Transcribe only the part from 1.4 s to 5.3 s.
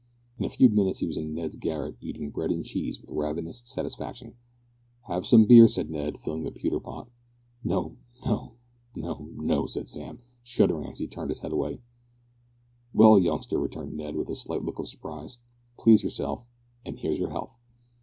garret eating bread and cheese with ravenous satisfaction. "Have